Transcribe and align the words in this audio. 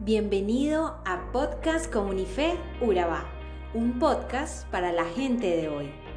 Bienvenido 0.00 1.00
a 1.04 1.32
Podcast 1.32 1.92
Comunife 1.92 2.56
Urabá, 2.80 3.24
un 3.74 3.98
podcast 3.98 4.64
para 4.68 4.92
la 4.92 5.04
gente 5.04 5.56
de 5.56 5.68
hoy. 5.68 6.07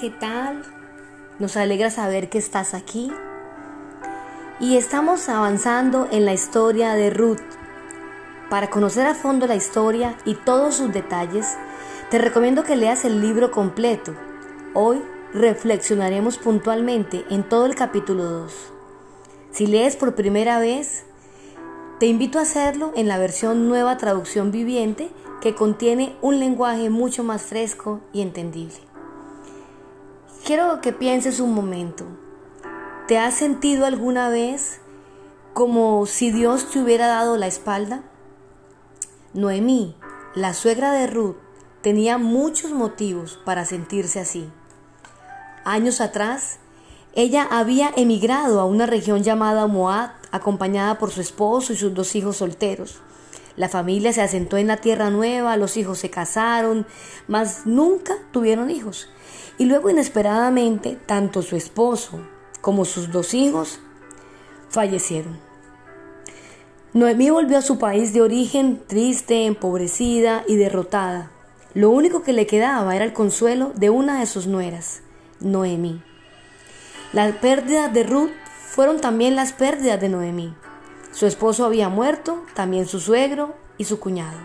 ¿Qué 0.00 0.08
tal? 0.08 0.62
Nos 1.38 1.58
alegra 1.58 1.90
saber 1.90 2.30
que 2.30 2.38
estás 2.38 2.72
aquí. 2.72 3.12
Y 4.58 4.78
estamos 4.78 5.28
avanzando 5.28 6.08
en 6.10 6.24
la 6.24 6.32
historia 6.32 6.94
de 6.94 7.10
Ruth. 7.10 7.42
Para 8.48 8.70
conocer 8.70 9.06
a 9.06 9.14
fondo 9.14 9.46
la 9.46 9.56
historia 9.56 10.16
y 10.24 10.36
todos 10.36 10.76
sus 10.76 10.90
detalles, 10.90 11.46
te 12.10 12.18
recomiendo 12.18 12.64
que 12.64 12.76
leas 12.76 13.04
el 13.04 13.20
libro 13.20 13.50
completo. 13.50 14.14
Hoy 14.72 15.02
reflexionaremos 15.34 16.38
puntualmente 16.38 17.26
en 17.28 17.46
todo 17.46 17.66
el 17.66 17.74
capítulo 17.74 18.24
2. 18.24 18.72
Si 19.50 19.66
lees 19.66 19.96
por 19.96 20.14
primera 20.14 20.58
vez, 20.60 21.04
te 21.98 22.06
invito 22.06 22.38
a 22.38 22.42
hacerlo 22.42 22.92
en 22.96 23.06
la 23.06 23.18
versión 23.18 23.68
nueva 23.68 23.98
traducción 23.98 24.50
viviente 24.50 25.10
que 25.42 25.54
contiene 25.54 26.16
un 26.22 26.38
lenguaje 26.38 26.88
mucho 26.88 27.22
más 27.22 27.42
fresco 27.42 28.00
y 28.14 28.22
entendible. 28.22 28.89
Quiero 30.50 30.80
que 30.80 30.92
pienses 30.92 31.38
un 31.38 31.54
momento. 31.54 32.06
¿Te 33.06 33.18
has 33.18 33.34
sentido 33.34 33.86
alguna 33.86 34.30
vez 34.30 34.80
como 35.54 36.04
si 36.06 36.32
Dios 36.32 36.68
te 36.68 36.80
hubiera 36.80 37.06
dado 37.06 37.36
la 37.36 37.46
espalda? 37.46 38.02
Noemí, 39.32 39.94
la 40.34 40.52
suegra 40.52 40.90
de 40.90 41.06
Ruth, 41.06 41.36
tenía 41.82 42.18
muchos 42.18 42.72
motivos 42.72 43.38
para 43.44 43.64
sentirse 43.64 44.18
así. 44.18 44.50
Años 45.64 46.00
atrás, 46.00 46.58
ella 47.14 47.46
había 47.48 47.92
emigrado 47.94 48.58
a 48.58 48.64
una 48.64 48.86
región 48.86 49.22
llamada 49.22 49.68
Moab, 49.68 50.10
acompañada 50.32 50.98
por 50.98 51.12
su 51.12 51.20
esposo 51.20 51.72
y 51.72 51.76
sus 51.76 51.94
dos 51.94 52.16
hijos 52.16 52.38
solteros. 52.38 53.00
La 53.56 53.68
familia 53.68 54.12
se 54.12 54.22
asentó 54.22 54.56
en 54.56 54.66
la 54.66 54.78
tierra 54.78 55.10
nueva, 55.10 55.56
los 55.56 55.76
hijos 55.76 55.98
se 55.98 56.10
casaron, 56.10 56.86
mas 57.28 57.66
nunca 57.66 58.14
tuvieron 58.32 58.70
hijos. 58.70 59.08
Y 59.58 59.66
luego 59.66 59.90
inesperadamente, 59.90 60.96
tanto 61.06 61.42
su 61.42 61.56
esposo 61.56 62.20
como 62.60 62.84
sus 62.84 63.10
dos 63.10 63.34
hijos 63.34 63.80
fallecieron. 64.68 65.38
Noemí 66.92 67.30
volvió 67.30 67.58
a 67.58 67.62
su 67.62 67.78
país 67.78 68.12
de 68.12 68.22
origen 68.22 68.82
triste, 68.86 69.46
empobrecida 69.46 70.44
y 70.48 70.56
derrotada. 70.56 71.30
Lo 71.72 71.90
único 71.90 72.24
que 72.24 72.32
le 72.32 72.46
quedaba 72.46 72.96
era 72.96 73.04
el 73.04 73.12
consuelo 73.12 73.72
de 73.76 73.90
una 73.90 74.18
de 74.18 74.26
sus 74.26 74.48
nueras, 74.48 75.02
Noemí. 75.38 76.02
Las 77.12 77.36
pérdidas 77.36 77.92
de 77.92 78.02
Ruth 78.02 78.30
fueron 78.68 79.00
también 79.00 79.36
las 79.36 79.52
pérdidas 79.52 80.00
de 80.00 80.08
Noemí. 80.08 80.52
Su 81.12 81.26
esposo 81.26 81.64
había 81.64 81.88
muerto, 81.88 82.44
también 82.54 82.86
su 82.86 83.00
suegro 83.00 83.54
y 83.78 83.84
su 83.84 83.98
cuñado. 84.00 84.38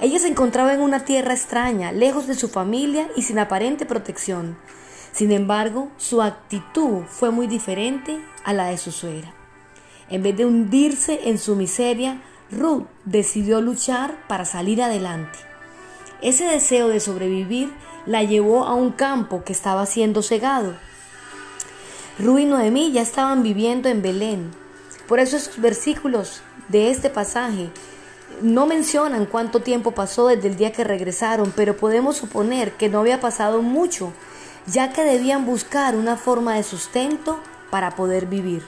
Ella 0.00 0.18
se 0.18 0.28
encontraba 0.28 0.72
en 0.74 0.80
una 0.80 1.04
tierra 1.04 1.32
extraña, 1.32 1.92
lejos 1.92 2.26
de 2.26 2.34
su 2.34 2.48
familia 2.48 3.08
y 3.14 3.22
sin 3.22 3.38
aparente 3.38 3.86
protección. 3.86 4.56
Sin 5.12 5.30
embargo, 5.30 5.90
su 5.98 6.22
actitud 6.22 7.04
fue 7.08 7.30
muy 7.30 7.46
diferente 7.46 8.18
a 8.44 8.52
la 8.52 8.66
de 8.66 8.78
su 8.78 8.90
suegra. 8.90 9.32
En 10.08 10.22
vez 10.22 10.36
de 10.36 10.46
hundirse 10.46 11.28
en 11.28 11.38
su 11.38 11.54
miseria, 11.54 12.22
Ruth 12.50 12.86
decidió 13.04 13.60
luchar 13.60 14.16
para 14.26 14.44
salir 14.44 14.82
adelante. 14.82 15.38
Ese 16.20 16.44
deseo 16.44 16.88
de 16.88 17.00
sobrevivir 17.00 17.72
la 18.06 18.22
llevó 18.22 18.64
a 18.64 18.74
un 18.74 18.90
campo 18.90 19.44
que 19.44 19.52
estaba 19.52 19.86
siendo 19.86 20.22
cegado. 20.22 20.74
Ruth 22.18 22.40
y 22.40 22.44
Noemí 22.46 22.92
ya 22.92 23.02
estaban 23.02 23.42
viviendo 23.42 23.88
en 23.88 24.02
Belén. 24.02 24.61
Por 25.06 25.20
eso 25.20 25.36
esos 25.36 25.60
versículos 25.60 26.42
de 26.68 26.90
este 26.90 27.10
pasaje 27.10 27.70
no 28.40 28.66
mencionan 28.66 29.26
cuánto 29.26 29.60
tiempo 29.60 29.92
pasó 29.92 30.28
desde 30.28 30.48
el 30.48 30.56
día 30.56 30.72
que 30.72 30.84
regresaron, 30.84 31.52
pero 31.54 31.76
podemos 31.76 32.16
suponer 32.16 32.72
que 32.72 32.88
no 32.88 33.00
había 33.00 33.20
pasado 33.20 33.62
mucho, 33.62 34.12
ya 34.66 34.92
que 34.92 35.04
debían 35.04 35.44
buscar 35.44 35.96
una 35.96 36.16
forma 36.16 36.54
de 36.54 36.62
sustento 36.62 37.40
para 37.70 37.94
poder 37.94 38.26
vivir. 38.26 38.62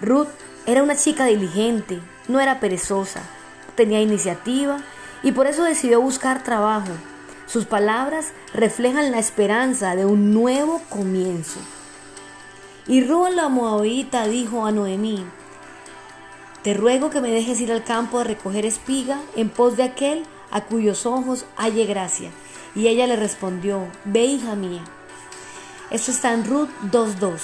Ruth 0.00 0.28
era 0.66 0.82
una 0.82 0.96
chica 0.96 1.26
diligente, 1.26 2.00
no 2.28 2.40
era 2.40 2.60
perezosa, 2.60 3.20
tenía 3.76 4.00
iniciativa 4.00 4.78
y 5.22 5.32
por 5.32 5.46
eso 5.46 5.64
decidió 5.64 6.00
buscar 6.00 6.42
trabajo. 6.42 6.90
Sus 7.46 7.64
palabras 7.64 8.32
reflejan 8.52 9.12
la 9.12 9.18
esperanza 9.18 9.94
de 9.94 10.04
un 10.04 10.34
nuevo 10.34 10.82
comienzo. 10.88 11.60
Y 12.88 13.04
Ruth 13.04 13.30
la 13.30 13.48
Moabita 13.48 14.26
dijo 14.26 14.66
a 14.66 14.72
Noemí, 14.72 15.24
te 16.66 16.74
ruego 16.74 17.10
que 17.10 17.20
me 17.20 17.30
dejes 17.30 17.60
ir 17.60 17.70
al 17.70 17.84
campo 17.84 18.18
a 18.18 18.24
recoger 18.24 18.66
espiga 18.66 19.20
en 19.36 19.50
pos 19.50 19.76
de 19.76 19.84
aquel 19.84 20.24
a 20.50 20.62
cuyos 20.62 21.06
ojos 21.06 21.44
halle 21.56 21.86
gracia. 21.86 22.32
Y 22.74 22.88
ella 22.88 23.06
le 23.06 23.14
respondió, 23.14 23.86
Ve 24.04 24.24
hija 24.24 24.56
mía. 24.56 24.82
Esto 25.92 26.10
está 26.10 26.32
en 26.32 26.44
Ruth 26.44 26.68
2.2. 26.90 27.38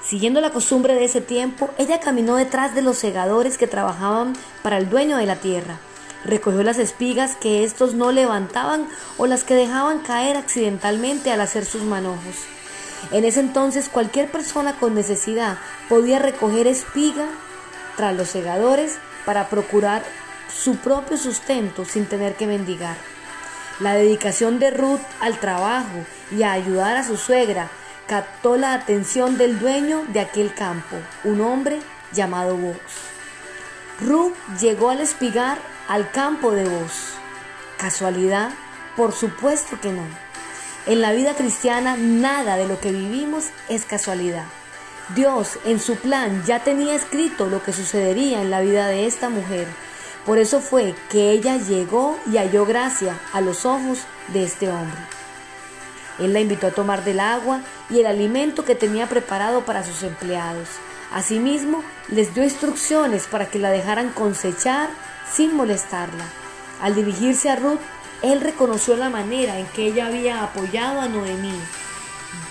Siguiendo 0.00 0.40
la 0.40 0.52
costumbre 0.52 0.94
de 0.94 1.06
ese 1.06 1.20
tiempo, 1.20 1.70
ella 1.76 1.98
caminó 1.98 2.36
detrás 2.36 2.72
de 2.72 2.82
los 2.82 2.98
segadores 2.98 3.58
que 3.58 3.66
trabajaban 3.66 4.34
para 4.62 4.78
el 4.78 4.88
dueño 4.88 5.16
de 5.16 5.26
la 5.26 5.34
tierra. 5.34 5.80
Recogió 6.24 6.62
las 6.62 6.78
espigas 6.78 7.34
que 7.34 7.64
estos 7.64 7.94
no 7.94 8.12
levantaban 8.12 8.86
o 9.18 9.26
las 9.26 9.42
que 9.42 9.54
dejaban 9.54 9.98
caer 9.98 10.36
accidentalmente 10.36 11.32
al 11.32 11.40
hacer 11.40 11.64
sus 11.64 11.82
manojos. 11.82 12.36
En 13.10 13.24
ese 13.24 13.40
entonces 13.40 13.88
cualquier 13.88 14.30
persona 14.30 14.78
con 14.78 14.94
necesidad 14.94 15.58
podía 15.88 16.20
recoger 16.20 16.68
espiga 16.68 17.26
tras 17.96 18.14
los 18.14 18.28
segadores 18.28 18.98
para 19.24 19.48
procurar 19.48 20.02
su 20.52 20.76
propio 20.76 21.16
sustento 21.16 21.84
sin 21.84 22.06
tener 22.06 22.34
que 22.34 22.46
mendigar. 22.46 22.96
La 23.80 23.94
dedicación 23.94 24.58
de 24.58 24.70
Ruth 24.70 25.00
al 25.20 25.38
trabajo 25.38 26.04
y 26.30 26.42
a 26.42 26.52
ayudar 26.52 26.96
a 26.96 27.06
su 27.06 27.16
suegra 27.16 27.70
captó 28.06 28.56
la 28.56 28.74
atención 28.74 29.38
del 29.38 29.58
dueño 29.58 30.04
de 30.08 30.20
aquel 30.20 30.52
campo, 30.52 30.96
un 31.24 31.40
hombre 31.40 31.80
llamado 32.12 32.56
Vos. 32.56 32.76
Ruth 34.00 34.34
llegó 34.60 34.90
al 34.90 35.00
espigar 35.00 35.58
al 35.88 36.10
campo 36.10 36.52
de 36.52 36.68
Vos. 36.68 37.14
¿Casualidad? 37.78 38.50
Por 38.96 39.12
supuesto 39.12 39.80
que 39.80 39.92
no. 39.92 40.02
En 40.86 41.00
la 41.00 41.12
vida 41.12 41.34
cristiana 41.34 41.96
nada 41.96 42.56
de 42.56 42.66
lo 42.66 42.80
que 42.80 42.90
vivimos 42.90 43.50
es 43.68 43.84
casualidad. 43.84 44.44
Dios 45.14 45.58
en 45.64 45.80
su 45.80 45.96
plan 45.96 46.44
ya 46.46 46.62
tenía 46.62 46.94
escrito 46.94 47.46
lo 47.46 47.62
que 47.64 47.72
sucedería 47.72 48.42
en 48.42 48.50
la 48.50 48.60
vida 48.60 48.86
de 48.86 49.06
esta 49.06 49.28
mujer. 49.28 49.66
Por 50.24 50.38
eso 50.38 50.60
fue 50.60 50.94
que 51.10 51.32
ella 51.32 51.56
llegó 51.56 52.16
y 52.30 52.36
halló 52.36 52.64
gracia 52.64 53.18
a 53.32 53.40
los 53.40 53.66
ojos 53.66 54.00
de 54.28 54.44
este 54.44 54.68
hombre. 54.68 55.00
Él 56.20 56.32
la 56.32 56.40
invitó 56.40 56.68
a 56.68 56.72
tomar 56.72 57.02
del 57.02 57.18
agua 57.18 57.60
y 57.88 57.98
el 57.98 58.06
alimento 58.06 58.64
que 58.64 58.76
tenía 58.76 59.08
preparado 59.08 59.64
para 59.64 59.82
sus 59.82 60.04
empleados. 60.04 60.68
Asimismo, 61.12 61.82
les 62.08 62.32
dio 62.32 62.44
instrucciones 62.44 63.26
para 63.26 63.46
que 63.46 63.58
la 63.58 63.70
dejaran 63.70 64.10
cosechar 64.10 64.90
sin 65.32 65.56
molestarla. 65.56 66.24
Al 66.80 66.94
dirigirse 66.94 67.50
a 67.50 67.56
Ruth, 67.56 67.80
él 68.22 68.40
reconoció 68.40 68.96
la 68.96 69.10
manera 69.10 69.58
en 69.58 69.66
que 69.66 69.86
ella 69.86 70.06
había 70.06 70.44
apoyado 70.44 71.00
a 71.00 71.08
Noemí 71.08 71.58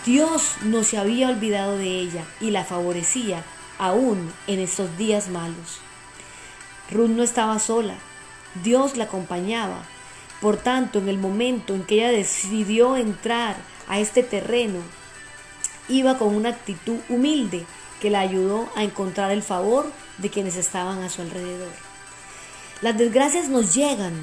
Dios 0.06 0.56
no 0.64 0.84
se 0.84 0.98
había 0.98 1.30
olvidado 1.30 1.78
de 1.78 2.00
ella 2.00 2.26
y 2.40 2.52
la 2.52 2.64
favorecía 2.64 3.44
aún 3.78 4.31
en 4.48 4.60
estos 4.60 4.98
días 4.98 5.30
malos. 5.30 5.80
Ruth 6.92 7.10
no 7.10 7.24
estaba 7.24 7.60
sola, 7.60 7.96
Dios 8.64 8.98
la 8.98 9.06
acompañaba. 9.06 9.84
Por 10.42 10.58
tanto, 10.58 11.00
en 11.00 11.10
el 11.10 11.18
momento 11.18 11.76
en 11.76 11.84
que 11.84 11.96
ella 11.96 12.12
decidió 12.12 12.98
entrar 12.98 13.58
a 13.88 14.00
este 14.00 14.24
terreno, 14.24 14.80
iba 15.88 16.18
con 16.18 16.34
una 16.34 16.50
actitud 16.50 16.98
humilde 17.10 17.66
que 18.00 18.10
la 18.10 18.22
ayudó 18.22 18.70
a 18.75 18.84
encontrar 18.84 19.32
el 19.32 19.44
favor 19.44 19.92
de 20.18 20.30
quienes 20.30 20.56
estaban 20.56 21.04
a 21.04 21.10
su 21.10 21.22
alrededor. 21.22 21.72
Las 22.82 22.98
desgracias 22.98 23.50
nos 23.50 23.75
llegan, 23.75 24.14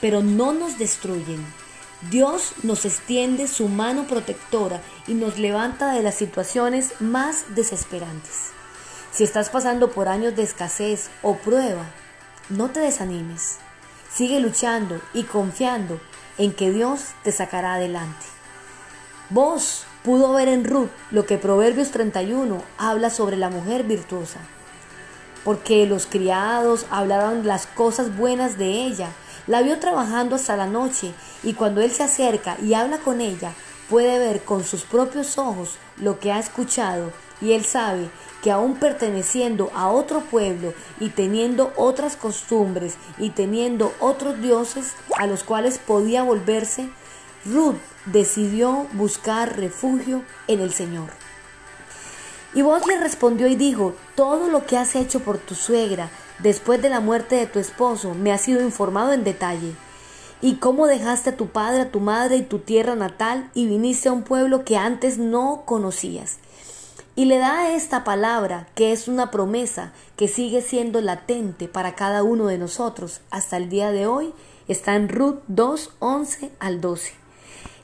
pero 0.00 0.22
no 0.22 0.52
nos 0.52 0.78
destruyen. 0.78 1.44
Dios 2.02 2.52
nos 2.62 2.84
extiende 2.84 3.48
su 3.48 3.68
mano 3.68 4.06
protectora 4.06 4.82
y 5.06 5.14
nos 5.14 5.38
levanta 5.38 5.92
de 5.92 6.02
las 6.02 6.14
situaciones 6.14 6.92
más 7.00 7.54
desesperantes. 7.54 8.50
Si 9.12 9.24
estás 9.24 9.48
pasando 9.48 9.90
por 9.90 10.08
años 10.08 10.36
de 10.36 10.42
escasez 10.42 11.08
o 11.22 11.36
prueba, 11.36 11.86
no 12.50 12.68
te 12.70 12.80
desanimes. 12.80 13.56
Sigue 14.12 14.40
luchando 14.40 15.00
y 15.14 15.22
confiando 15.22 15.98
en 16.36 16.52
que 16.52 16.70
Dios 16.70 17.00
te 17.22 17.32
sacará 17.32 17.74
adelante. 17.74 18.26
Vos 19.30 19.86
pudo 20.04 20.34
ver 20.34 20.48
en 20.48 20.64
Ruth 20.64 20.90
lo 21.10 21.24
que 21.24 21.38
Proverbios 21.38 21.90
31 21.92 22.62
habla 22.76 23.08
sobre 23.08 23.36
la 23.36 23.48
mujer 23.48 23.84
virtuosa, 23.84 24.38
porque 25.44 25.86
los 25.86 26.06
criados 26.06 26.86
hablaban 26.90 27.46
las 27.46 27.66
cosas 27.66 28.16
buenas 28.16 28.58
de 28.58 28.84
ella, 28.84 29.08
la 29.46 29.62
vio 29.62 29.78
trabajando 29.78 30.36
hasta 30.36 30.56
la 30.56 30.66
noche 30.66 31.12
y 31.42 31.54
cuando 31.54 31.80
él 31.80 31.90
se 31.90 32.02
acerca 32.02 32.56
y 32.62 32.74
habla 32.74 32.98
con 32.98 33.20
ella, 33.20 33.52
puede 33.88 34.18
ver 34.18 34.42
con 34.42 34.64
sus 34.64 34.82
propios 34.82 35.38
ojos 35.38 35.76
lo 35.96 36.18
que 36.18 36.32
ha 36.32 36.38
escuchado 36.38 37.12
y 37.40 37.52
él 37.52 37.64
sabe 37.64 38.08
que 38.42 38.50
aún 38.50 38.76
perteneciendo 38.76 39.70
a 39.74 39.88
otro 39.88 40.20
pueblo 40.20 40.72
y 41.00 41.10
teniendo 41.10 41.72
otras 41.76 42.16
costumbres 42.16 42.96
y 43.18 43.30
teniendo 43.30 43.92
otros 44.00 44.40
dioses 44.40 44.92
a 45.16 45.26
los 45.26 45.42
cuales 45.42 45.78
podía 45.78 46.22
volverse, 46.22 46.88
Ruth 47.44 47.76
decidió 48.06 48.86
buscar 48.92 49.56
refugio 49.56 50.22
en 50.48 50.60
el 50.60 50.72
Señor. 50.72 51.10
Y 52.54 52.62
vos 52.62 52.86
le 52.86 52.98
respondió 52.98 53.48
y 53.48 53.56
dijo, 53.56 53.94
todo 54.14 54.48
lo 54.48 54.64
que 54.64 54.78
has 54.78 54.94
hecho 54.96 55.20
por 55.20 55.38
tu 55.38 55.54
suegra 55.54 56.10
después 56.38 56.80
de 56.82 56.88
la 56.88 57.00
muerte 57.00 57.36
de 57.36 57.46
tu 57.46 57.58
esposo 57.58 58.14
me 58.14 58.32
ha 58.32 58.38
sido 58.38 58.62
informado 58.62 59.12
en 59.12 59.24
detalle. 59.24 59.74
Y 60.42 60.56
cómo 60.56 60.86
dejaste 60.86 61.30
a 61.30 61.36
tu 61.36 61.48
padre, 61.48 61.80
a 61.80 61.90
tu 61.90 62.00
madre 62.00 62.36
y 62.36 62.42
tu 62.42 62.58
tierra 62.58 62.94
natal 62.94 63.50
y 63.54 63.66
viniste 63.66 64.08
a 64.08 64.12
un 64.12 64.22
pueblo 64.22 64.64
que 64.64 64.76
antes 64.76 65.18
no 65.18 65.62
conocías. 65.64 66.38
Y 67.14 67.24
le 67.24 67.38
da 67.38 67.70
esta 67.74 68.04
palabra, 68.04 68.68
que 68.74 68.92
es 68.92 69.08
una 69.08 69.30
promesa 69.30 69.92
que 70.16 70.28
sigue 70.28 70.60
siendo 70.60 71.00
latente 71.00 71.68
para 71.68 71.94
cada 71.94 72.22
uno 72.22 72.46
de 72.46 72.58
nosotros 72.58 73.22
hasta 73.30 73.56
el 73.56 73.70
día 73.70 73.90
de 73.90 74.06
hoy, 74.06 74.34
está 74.68 74.94
en 74.94 75.08
Ruth 75.08 75.38
2, 75.48 75.94
11 76.00 76.50
al 76.58 76.82
12. 76.82 77.14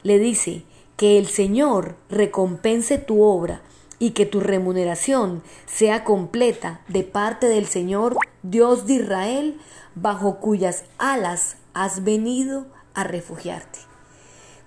Le 0.02 0.18
dice, 0.18 0.64
que 1.02 1.18
el 1.18 1.26
Señor 1.26 1.96
recompense 2.10 2.96
tu 2.96 3.22
obra 3.22 3.60
y 4.02 4.10
que 4.10 4.26
tu 4.26 4.40
remuneración 4.40 5.44
sea 5.64 6.02
completa 6.02 6.80
de 6.88 7.04
parte 7.04 7.46
del 7.46 7.68
Señor 7.68 8.16
Dios 8.42 8.84
de 8.84 8.94
Israel, 8.94 9.60
bajo 9.94 10.40
cuyas 10.40 10.82
alas 10.98 11.58
has 11.72 12.02
venido 12.02 12.66
a 12.94 13.04
refugiarte. 13.04 13.78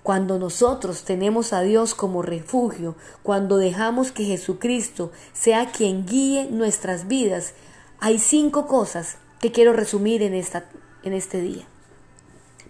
Cuando 0.02 0.38
nosotros 0.38 1.04
tenemos 1.04 1.52
a 1.52 1.60
Dios 1.60 1.94
como 1.94 2.22
refugio, 2.22 2.96
cuando 3.22 3.58
dejamos 3.58 4.10
que 4.10 4.24
Jesucristo 4.24 5.12
sea 5.34 5.66
quien 5.66 6.06
guíe 6.06 6.48
nuestras 6.50 7.06
vidas, 7.06 7.52
hay 8.00 8.18
cinco 8.18 8.66
cosas 8.66 9.18
que 9.38 9.52
quiero 9.52 9.74
resumir 9.74 10.22
en, 10.22 10.32
esta, 10.32 10.70
en 11.02 11.12
este 11.12 11.42
día. 11.42 11.66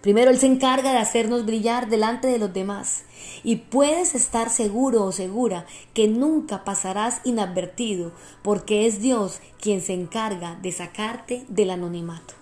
Primero, 0.01 0.31
Él 0.31 0.39
se 0.39 0.45
encarga 0.45 0.91
de 0.91 0.99
hacernos 0.99 1.45
brillar 1.45 1.89
delante 1.89 2.27
de 2.27 2.37
los 2.37 2.53
demás. 2.53 3.03
Y 3.43 3.57
puedes 3.57 4.15
estar 4.15 4.49
seguro 4.49 5.03
o 5.03 5.11
segura 5.11 5.65
que 5.93 6.07
nunca 6.07 6.63
pasarás 6.63 7.21
inadvertido, 7.23 8.11
porque 8.41 8.85
es 8.85 9.01
Dios 9.01 9.39
quien 9.59 9.81
se 9.81 9.93
encarga 9.93 10.55
de 10.61 10.71
sacarte 10.71 11.45
del 11.49 11.71
anonimato. 11.71 12.35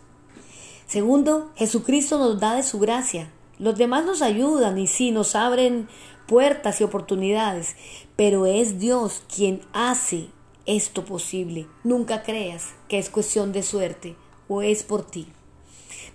Segundo, 0.88 1.52
Jesucristo 1.56 2.19
nos 2.19 2.40
da 2.40 2.56
de 2.56 2.63
su 2.63 2.80
gracia. 2.80 3.31
Los 3.58 3.78
demás 3.78 4.06
nos 4.06 4.22
ayudan 4.22 4.78
y 4.78 4.88
sí 4.88 5.12
nos 5.12 5.36
abren 5.36 5.88
puertas 6.28 6.81
y 6.81 6.84
oportunidades, 6.84 7.75
pero 8.16 8.46
es 8.46 8.80
Dios 8.80 9.24
quien 9.34 9.62
hace 9.74 10.28
esto 10.66 11.06
posible. 11.06 11.68
Nunca 11.84 12.24
creas 12.24 12.74
que 12.88 12.98
es 12.98 13.10
cuestión 13.10 13.51
de 13.51 13.63
suerte 13.63 14.16
o 14.48 14.62
es 14.62 14.84
por 14.84 15.06
ti. 15.06 15.28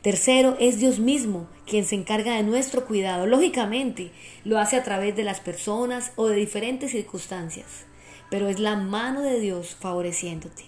Tercero, 0.03 0.57
es 0.59 0.79
Dios 0.79 0.99
mismo 0.99 1.47
quien 1.67 1.85
se 1.85 1.95
encarga 1.95 2.35
de 2.35 2.43
nuestro 2.43 2.87
cuidado. 2.87 3.27
Lógicamente, 3.27 4.13
lo 4.45 4.59
hace 4.59 4.77
a 4.77 4.83
través 4.83 5.15
de 5.15 5.25
las 5.25 5.41
personas 5.41 6.13
o 6.17 6.27
de 6.27 6.37
diferentes 6.37 6.93
circunstancias, 6.93 7.85
pero 8.31 8.49
es 8.49 8.59
la 8.59 8.77
mano 8.77 9.21
de 9.21 9.39
Dios 9.41 9.77
favoreciéndote. 9.79 10.65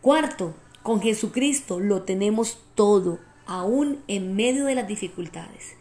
Cuarto, 0.00 0.54
con 0.84 1.02
Jesucristo 1.02 1.80
lo 1.80 2.02
tenemos 2.02 2.60
todo, 2.76 3.18
aún 3.46 4.04
en 4.06 4.36
medio 4.36 4.66
de 4.66 4.76
las 4.76 4.86
dificultades. 4.86 5.74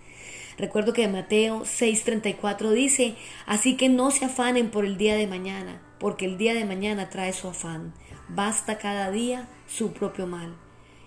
Recuerdo 0.57 0.93
que 0.93 1.07
Mateo 1.07 1.65
6:34 1.65 2.71
dice, 2.71 3.15
así 3.45 3.77
que 3.77 3.89
no 3.89 4.09
se 4.09 4.25
afanen 4.25 4.71
por 4.71 4.85
el 4.85 4.97
día 4.97 5.15
de 5.15 5.27
mañana, 5.27 5.83
porque 5.99 6.25
el 6.25 6.39
día 6.39 6.55
de 6.55 6.65
mañana 6.65 7.11
trae 7.11 7.31
su 7.31 7.47
afán. 7.47 7.93
Basta 8.27 8.79
cada 8.79 9.11
día 9.11 9.47
su 9.67 9.93
propio 9.93 10.25
mal. 10.25 10.55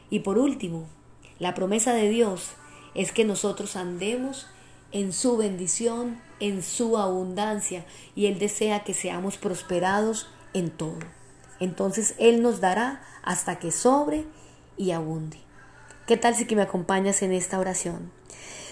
Y 0.08 0.20
por 0.20 0.38
último, 0.38 0.88
la 1.40 1.54
promesa 1.54 1.94
de 1.94 2.08
Dios 2.08 2.50
es 2.94 3.10
que 3.10 3.24
nosotros 3.24 3.74
andemos 3.74 4.46
en 4.92 5.12
su 5.12 5.36
bendición, 5.36 6.20
en 6.38 6.62
su 6.62 6.98
abundancia, 6.98 7.86
y 8.14 8.26
Él 8.26 8.38
desea 8.38 8.84
que 8.84 8.94
seamos 8.94 9.38
prosperados 9.38 10.28
en 10.52 10.70
todo. 10.70 10.98
Entonces 11.58 12.14
Él 12.18 12.42
nos 12.42 12.60
dará 12.60 13.02
hasta 13.22 13.58
que 13.58 13.72
sobre 13.72 14.26
y 14.76 14.90
abunde. 14.90 15.38
¿Qué 16.06 16.16
tal 16.16 16.34
si 16.34 16.46
que 16.46 16.56
me 16.56 16.62
acompañas 16.62 17.22
en 17.22 17.32
esta 17.32 17.58
oración? 17.58 18.12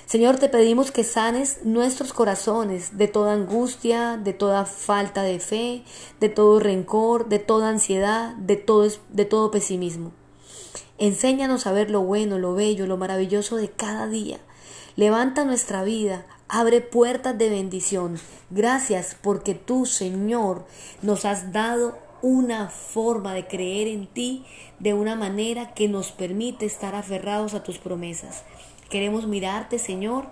Señor, 0.05 0.39
te 0.39 0.49
pedimos 0.49 0.91
que 0.91 1.05
sanes 1.05 1.61
nuestros 1.65 2.13
corazones 2.13 2.99
de 2.99 3.09
toda 3.09 3.33
angustia, 3.35 4.17
de 4.17 4.33
toda 4.33 4.65
falta 4.67 5.23
de 5.23 5.39
fe, 5.39 5.85
de 6.21 6.29
todo 6.29 6.61
rencor, 6.61 7.29
de 7.29 7.39
toda 7.39 7.69
ansiedad, 7.69 8.35
de 8.37 8.57
todo, 8.57 8.89
de 9.11 9.25
todo 9.25 9.51
pesimismo. 9.51 10.13
Enséñanos 10.99 11.67
a 11.67 11.73
ver 11.73 11.91
lo 11.91 12.03
bueno, 12.03 12.39
lo 12.39 12.55
bello, 12.55 12.87
lo 12.87 12.97
maravilloso 12.97 13.57
de 13.57 13.71
cada 13.71 14.09
día. 14.09 14.39
Levanta 14.97 15.45
nuestra 15.45 15.85
vida, 15.85 16.27
abre 16.49 16.81
puertas 16.81 17.39
de 17.39 17.49
bendición. 17.51 18.19
Gracias 18.51 19.17
porque 19.23 19.55
tú, 19.55 19.87
Señor, 19.87 20.67
nos 21.03 21.25
has 21.25 21.53
dado 21.53 21.97
una 22.21 22.69
forma 22.69 23.33
de 23.33 23.47
creer 23.47 23.87
en 23.87 24.09
ti 24.09 24.45
de 24.81 24.93
una 24.93 25.15
manera 25.15 25.73
que 25.73 25.89
nos 25.89 26.11
permite 26.11 26.67
estar 26.67 26.97
aferrados 26.97 27.55
a 27.55 27.63
tus 27.63 27.79
promesas. 27.79 28.43
Queremos 28.91 29.29
mirarte, 29.29 29.79
Señor, 29.79 30.27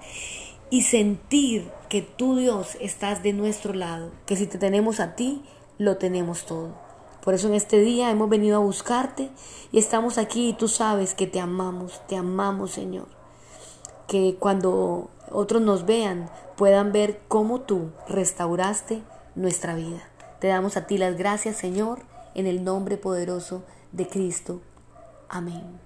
y 0.69 0.83
sentir 0.83 1.71
que 1.89 2.03
tú, 2.03 2.39
Dios, 2.39 2.77
estás 2.81 3.23
de 3.23 3.33
nuestro 3.33 3.73
lado, 3.73 4.11
que 4.27 4.35
si 4.35 4.49
te 4.49 4.59
tenemos 4.59 4.99
a 4.99 5.15
ti, 5.15 5.43
lo 5.79 5.97
tenemos 5.97 6.45
todo. 6.45 6.86
Por 7.27 7.35
eso 7.35 7.49
en 7.49 7.55
este 7.55 7.81
día 7.81 8.13
hemos 8.13 8.29
venido 8.29 8.55
a 8.55 8.61
buscarte 8.65 9.31
y 9.73 9.81
estamos 9.81 10.17
aquí 10.17 10.51
y 10.51 10.53
tú 10.53 10.69
sabes 10.69 11.13
que 11.13 11.27
te 11.27 11.41
amamos, 11.41 12.01
te 12.07 12.15
amamos, 12.15 12.71
Señor. 12.71 13.09
Que 14.07 14.37
cuando 14.39 15.11
otros 15.33 15.61
nos 15.61 15.87
vean 15.87 16.31
puedan 16.57 16.93
ver 16.93 17.21
cómo 17.27 17.63
tú 17.63 17.91
restauraste 18.07 19.03
nuestra 19.35 19.75
vida. 19.75 20.09
Te 20.39 20.47
damos 20.47 20.77
a 20.77 20.87
ti 20.87 20.99
las 20.99 21.19
gracias, 21.19 21.57
Señor, 21.57 21.99
en 22.37 22.47
el 22.47 22.63
nombre 22.63 22.97
poderoso 22.97 23.65
de 23.91 24.07
Cristo. 24.07 24.61
Amén. 25.29 25.86